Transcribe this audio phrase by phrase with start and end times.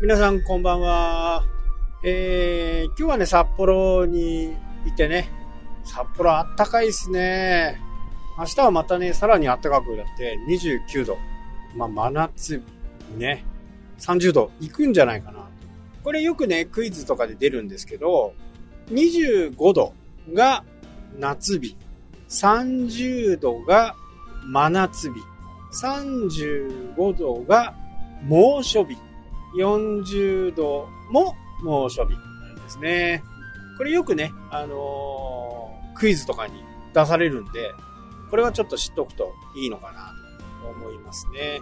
[0.00, 1.44] 皆さんこんばんは。
[2.04, 5.28] えー、今日はね、札幌にいてね、
[5.82, 7.80] 札幌あったかいっすね。
[8.38, 11.18] 明日はまたね、さらに暖かくなって29度。
[11.74, 12.62] まあ、真夏
[13.10, 13.44] 日ね、
[13.98, 15.48] 30度いくんじゃないかな。
[16.04, 18.34] これよくね、クイズとかで出るんですけど、
[18.92, 19.94] 25度
[20.32, 20.62] が
[21.18, 21.76] 夏日、
[22.28, 23.96] 30度が
[24.46, 25.20] 真夏日、
[25.72, 27.74] 35度が
[28.22, 28.96] 猛暑日、
[29.58, 33.22] 40度も猛暑日なんですね。
[33.76, 37.72] これよくね、あのー、クイズとかに出されるんで、
[38.30, 40.12] これはちょっと知っとくといいのかな
[40.62, 41.60] と思いますね。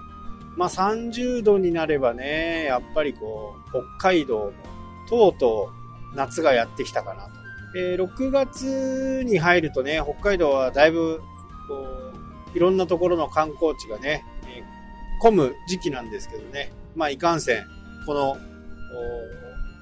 [0.56, 4.52] まあ30度になればね、やっぱりこう、北海道も
[5.08, 5.70] とうと
[6.12, 7.30] う夏がやってきたかなと。
[7.78, 11.20] えー、6月に入るとね、北海道はだいぶ、
[11.68, 11.74] こ
[12.54, 14.64] う、いろんなところの観光地がね、えー、
[15.20, 17.66] 混む時期なんですけどね、まあいかんせん、
[18.06, 18.36] この、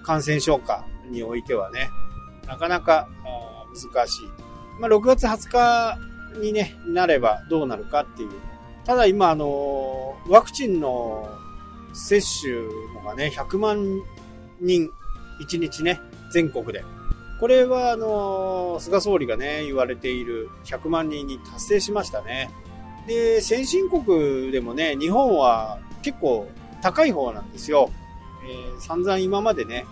[0.03, 1.91] 感染症下においてはね、
[2.47, 3.09] なかなか
[3.93, 4.27] 難しい。
[4.81, 5.99] まあ6月20日
[6.41, 8.31] にね、なればどうなるかっていう。
[8.85, 11.29] ただ今、あの、ワクチンの
[11.95, 12.53] 接種
[12.95, 14.03] のがね、100万
[14.61, 14.91] 人、
[15.41, 16.01] 1日ね、
[16.33, 16.85] 全国で。
[17.41, 22.51] これは、あの、菅総理がね、言われている100万人に達成しましたね。
[23.07, 26.49] で、先進国でもね、日本は結構
[26.83, 27.91] 高い方なんですよ。
[28.47, 29.87] えー、散々今までね、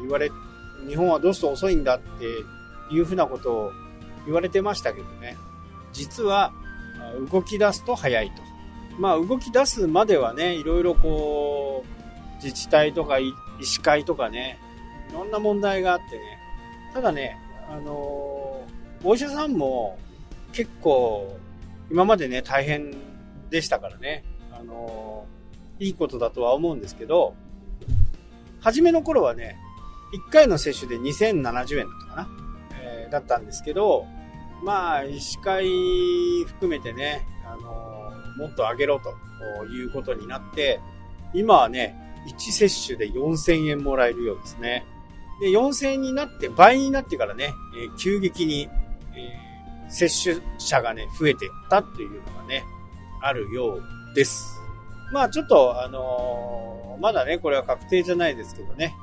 [0.00, 0.30] 言われ、
[0.88, 2.24] 日本はどうして遅いんだって
[2.94, 3.72] いうふうなことを
[4.24, 5.36] 言われてましたけどね。
[5.92, 6.52] 実は、
[7.30, 8.42] 動き出すと早いと。
[8.98, 13.32] まあ、動き出すまではね、いろいろこう、自治体とか医
[13.62, 14.58] 師会とかね、
[15.10, 16.38] いろんな問題があってね。
[16.92, 17.38] ただね、
[17.70, 17.92] あの
[19.04, 19.98] お医者さんも
[20.52, 21.38] 結構、
[21.90, 22.94] 今までね、大変
[23.50, 24.24] でしたからね。
[24.52, 25.26] あの
[25.78, 27.34] いいことだとは思うんですけど、
[28.66, 29.60] 初めの頃はね、
[30.12, 32.28] 1回の接種で2070円だったかな、
[32.72, 34.06] えー、だったんですけど、
[34.64, 35.68] まあ、医師会
[36.46, 39.14] 含めてね、あのー、もっと上げろと
[39.66, 40.80] いうことになって、
[41.32, 41.94] 今はね、
[42.26, 44.84] 1接種で4000円もらえるようですね。
[45.40, 48.68] で、4000円になって倍になってからね、えー、急激に、
[49.14, 52.64] えー、接種者がね、増えていったっていうのがね、
[53.22, 54.65] あるようです。
[55.12, 58.94] まあちょっと、あのー、まだね、これは確定じゃないですけどね、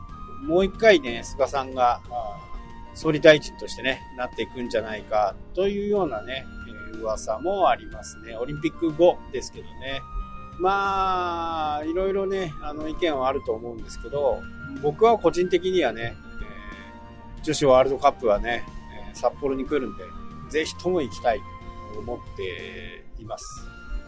[0.44, 2.02] もう一回ね、菅さんが、
[2.94, 6.46] 総理大臣としてね、なっていくんじゃないか、というようなね、
[7.00, 8.36] 噂もありますね。
[8.36, 10.02] オリンピック後ですけどね。
[10.60, 14.42] まあ、いろいろね、あの意見はあると思うんですけど、
[14.82, 16.16] 僕は個人的にはね、
[17.38, 18.64] えー、女子ワールドカップはね、
[19.14, 20.04] 札幌に来るんで、
[20.50, 21.40] ぜひとも行きたい
[21.94, 23.68] と思っています。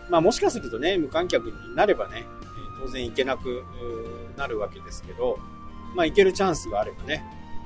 [0.10, 2.26] まあもしかするとね、無観客になればね、
[2.80, 3.64] 当然行けなく
[4.38, 5.40] なるわけですけど、
[5.96, 7.24] まあ行けるチャンスがあればね、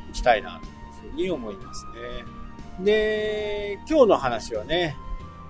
[0.07, 2.39] 行きたいなというふうに思いますね。
[2.83, 4.95] で、今日の話はね、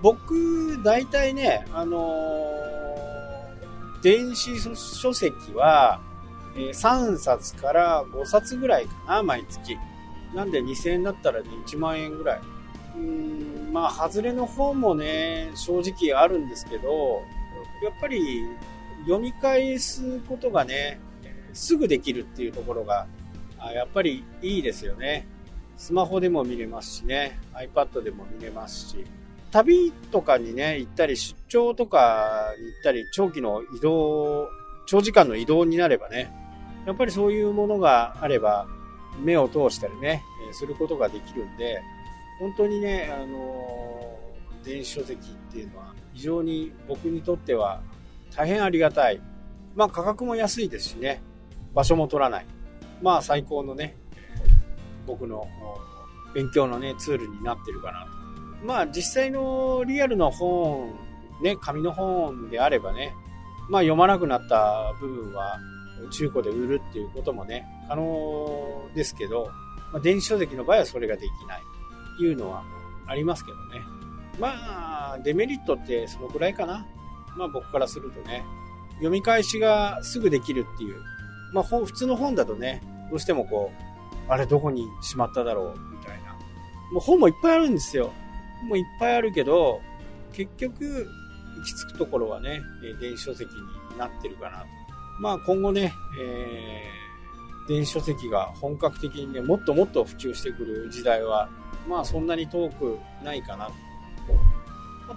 [0.02, 6.00] 僕、大体ね、あのー、電子書籍は、
[6.56, 9.78] え、3冊から5冊ぐらいかな、毎月。
[10.34, 12.40] なんで2000円だったらね、1万円ぐらい。
[13.72, 17.22] まあ、外れの方もね、正直あるんですけど、
[17.82, 18.44] やっぱり
[19.04, 21.00] 読み返すことがね、
[21.52, 23.06] すぐできるっていうところが、
[23.74, 25.26] やっぱりいいですよね。
[25.76, 29.04] スマホでも見れますしね、iPad でも見れますし、
[29.50, 34.48] 旅とかにね、行ったり、出張とかに行ったり、長期の移動、
[34.86, 36.32] 長時間の移動になればね、
[36.86, 38.66] やっぱりそういうものがあれば、
[39.22, 41.82] 目を通したりね、することができるんで、
[42.40, 44.18] 本当にね、あの
[44.64, 47.82] 電子書籍っていうのは非常に僕にとっては
[48.34, 49.20] 大変ありがたい。
[49.76, 51.22] まあ価格も安いですしね、
[51.74, 52.46] 場所も取らない。
[53.02, 53.94] まあ最高のね、
[55.06, 55.46] 僕の
[56.34, 58.66] 勉強のね、ツールになってるかなと。
[58.66, 60.94] まあ実際のリアルの本、
[61.42, 63.12] ね、紙の本であればね、
[63.68, 65.58] まあ読まなくなった部分は
[66.10, 69.50] 中古で売るっていうこともね、可能ですけど、
[69.92, 71.62] まあ、電子書籍の場合はそれができない
[72.22, 72.64] いうのは
[73.06, 73.84] ありますけどね。
[74.38, 76.86] まあ、デメリットってそのくらいかな。
[77.36, 78.44] まあ僕からするとね、
[78.94, 80.96] 読み返しがすぐできるっていう。
[81.52, 83.70] まあ普通の本だとね、どうしてもこ
[84.28, 86.32] う、あれどこにしまっただろうみたいな。
[86.92, 88.12] もう本もいっぱいあるんですよ。
[88.68, 89.80] もういっぱいあるけど、
[90.32, 91.08] 結局、
[91.56, 92.60] 行き着くところはね、
[93.00, 93.50] 電子書籍
[93.92, 94.66] になってるかなと。
[95.20, 97.09] まあ今後ね、えー、
[97.68, 101.48] 電子書籍が本格的にね、もっともっと普及してくる時代は、
[101.88, 103.72] まあそんなに遠くないかなと。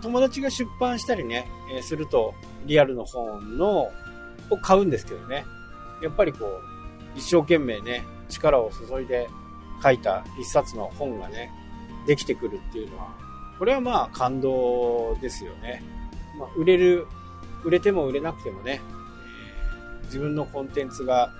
[0.01, 2.33] 友達が出版したりね、えー、すると、
[2.65, 3.91] リアルの本の、
[4.49, 5.45] を買うんですけどね。
[6.01, 6.61] やっぱりこう、
[7.15, 9.29] 一生懸命ね、力を注いで
[9.81, 11.51] 書いた一冊の本がね、
[12.07, 13.13] できてくるっていうのは、
[13.59, 15.83] これはまあ感動ですよね。
[16.37, 17.07] まあ、売れる、
[17.63, 18.81] 売れても売れなくてもね、
[20.01, 21.31] えー、自分のコンテンツが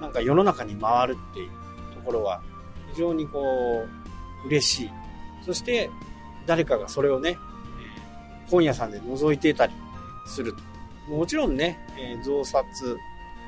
[0.00, 1.50] なんか世の中に回るっていう
[1.94, 2.40] ところは
[2.92, 3.86] 非常にこ
[4.44, 4.90] う嬉しい。
[5.44, 5.90] そして
[6.46, 7.38] 誰かがそれをね、
[8.46, 9.72] 本屋さんで覗いていたり
[10.26, 10.54] する。
[11.08, 12.62] もちろんね、え、増刷、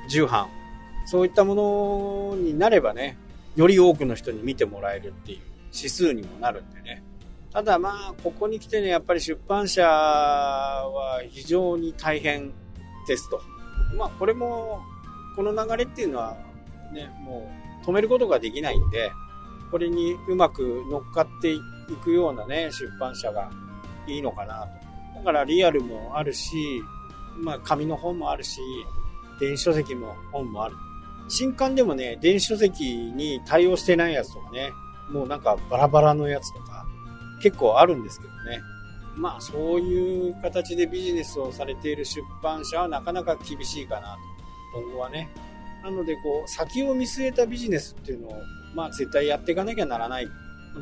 [0.09, 0.49] 重版、
[1.07, 1.55] そういったも
[2.35, 3.19] のになればね、
[3.57, 5.41] より多くの人に見てもらえるっていう
[5.75, 7.03] 指数にもなるんでね。
[7.53, 12.53] ただまあ、ここに来てね、やっぱり出版社は非常に大変
[13.09, 13.43] ですと。
[13.97, 14.83] まあ、これも、
[15.41, 16.37] この流れっていうのは、
[16.93, 17.51] ね、も
[17.83, 19.11] う止めることができないんで、
[19.71, 21.61] これにうまく乗っかってい
[22.05, 23.51] くようなね、出版社が
[24.07, 24.69] いいのかな
[25.15, 25.19] と。
[25.21, 26.83] だからリアルもあるし、
[27.39, 28.61] まあ、紙の本もあるし、
[29.41, 30.77] 電子書籍も本もある。
[31.29, 34.73] 新刊でもね、電子書籍に対応してないやつとかね、
[35.11, 36.85] もうなんかバラバラのやつとか、
[37.43, 38.61] 結構あるんですけどね。
[39.17, 44.40] まあそういう形でビジネスをされている出版社はなかなか厳しいかなと。
[44.73, 45.29] 今後はね。
[45.83, 48.43] なのでこう先を見据えたビジネスっていうのを
[48.75, 50.29] まあ絶対やっていかなきゃならない。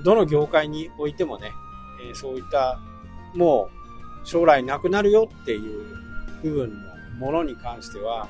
[0.04, 1.50] どの業界においてもね、
[2.08, 2.78] えー、そういった
[3.34, 3.70] も
[4.24, 5.86] う将来なくなるよっていう
[6.42, 6.88] 部分の
[7.18, 8.28] ものに関しては、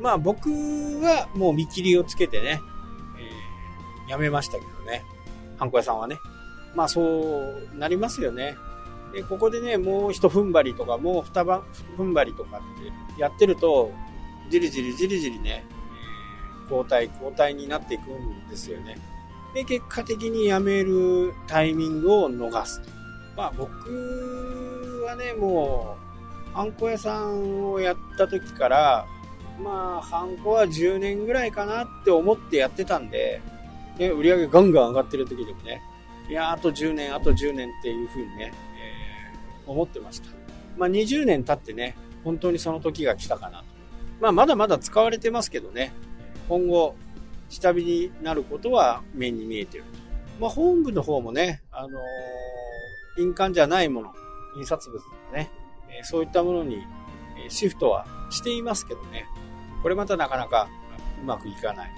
[0.00, 2.60] まあ僕はもう見切りをつけてね、
[3.18, 5.04] えー、やめましたけどね。
[5.58, 6.18] ハンコ屋さんはね。
[6.74, 8.56] まあそうなりますよね。
[9.12, 13.92] で、ここでね、もう一踏ん張りとか、もう二踏ん張りとかってやってると、
[14.50, 15.64] じりじりじりじりね、
[16.70, 18.96] 交代交代になっていくんですよね。
[19.54, 22.90] で、結果的に辞めるタイミングを逃すと。
[23.36, 25.96] まあ僕はね、も
[26.52, 29.06] う、ハンコ屋さんをやった時から、
[29.60, 33.40] まあ、ハンコは10年ぐらいかなって思ってやってたんで、
[33.98, 35.80] ね、売り上げガンガン上がってる時でもね、
[36.28, 40.28] いや、あと10年、あと10年っていうふうにね、えー、思ってました。
[40.76, 43.73] まあ、20年経ってね、本当にその時が来たかなと。
[44.20, 45.92] まあ、まだまだ使われてますけどね、
[46.48, 46.94] 今後、
[47.48, 49.84] 下火になることは目に見えてる。
[50.40, 54.12] まあ、本部の方もね、あのー、印鑑じゃないもの、
[54.56, 55.50] 印刷物とかね、
[55.88, 56.78] え、そういったものに
[57.48, 59.26] シフトはしていますけどね、
[59.82, 60.68] これまたなかなか
[61.22, 61.90] うまくいかない。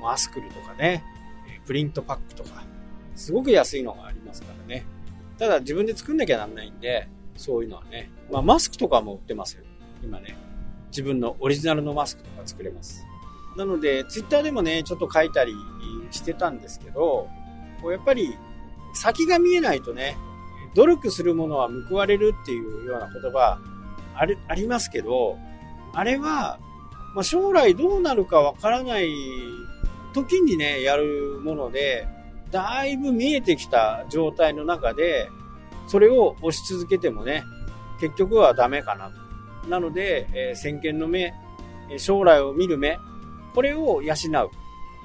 [0.00, 1.04] マスクルとかね、
[1.66, 2.64] プリントパックとか、
[3.16, 4.84] すごく安いのがありますからね。
[5.38, 8.10] ただ自分で作んなきゃなんないんで、そういうのはね。
[8.30, 9.64] まあマスクとかも売ってますよ。
[10.02, 10.36] 今ね。
[10.90, 13.04] 自分のオリジナルのマスクとか作れます。
[13.56, 15.54] なので、ツイッターでもね、ちょっと書いたり
[16.10, 17.28] してたんですけど、
[17.82, 18.36] こうやっぱり
[18.94, 20.16] 先が見えないとね、
[20.74, 23.58] 努力するものは報われるっていうような言葉
[24.14, 25.38] あるありますけど、
[25.92, 26.58] あれは、
[27.14, 29.10] まあ、将来どうなるかわからない
[30.12, 32.06] 時にね、やるもので、
[32.50, 35.28] だいぶ見えてきた状態の中で、
[35.86, 37.44] それを押し続けてもね、
[38.00, 39.29] 結局はダメかなと。
[39.68, 41.34] なので、えー、先見の目、
[41.98, 42.98] 将来を見る目、
[43.54, 44.50] これを養う。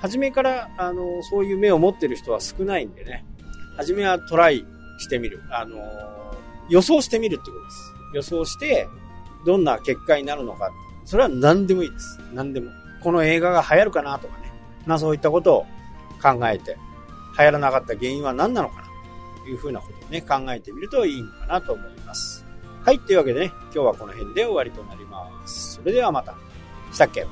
[0.02, 3.26] 初めから、あの、そういう目を持ってる人は少ないんでね。
[3.78, 4.66] 初めはトライ
[5.00, 5.42] してみる。
[5.52, 5.78] あの、
[6.70, 7.94] 予想してみるってことです。
[8.14, 8.88] 予想して、
[9.46, 10.72] どんな結果になるのか。
[11.06, 12.20] それは何でもいいです。
[12.34, 12.72] 何でも。
[13.02, 14.52] この映画が流行るかなとかね。
[14.86, 15.66] まあそういったことを
[16.22, 16.78] 考えて、
[17.38, 18.88] 流行らなかった原因は何なのかな
[19.44, 22.45] というふうなことをね、考えてみるといいのかなと思います。
[22.86, 23.00] はい。
[23.00, 25.76] というわけでね、今日はこの辺で終わりとなります。
[25.76, 26.36] それではまた。
[26.94, 27.26] したっけ？